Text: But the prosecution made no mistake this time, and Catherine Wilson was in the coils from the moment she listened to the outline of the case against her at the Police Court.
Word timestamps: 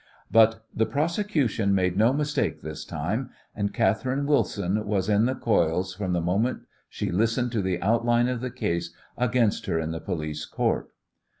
But 0.31 0.65
the 0.73 0.87
prosecution 0.87 1.75
made 1.75 1.95
no 1.95 2.11
mistake 2.11 2.63
this 2.63 2.85
time, 2.85 3.29
and 3.55 3.71
Catherine 3.71 4.25
Wilson 4.25 4.83
was 4.87 5.07
in 5.07 5.25
the 5.25 5.35
coils 5.35 5.93
from 5.93 6.13
the 6.13 6.19
moment 6.21 6.63
she 6.89 7.11
listened 7.11 7.51
to 7.51 7.61
the 7.61 7.79
outline 7.83 8.27
of 8.27 8.41
the 8.41 8.49
case 8.49 8.95
against 9.15 9.67
her 9.67 9.79
at 9.79 9.91
the 9.91 9.99
Police 10.01 10.45
Court. 10.47 10.89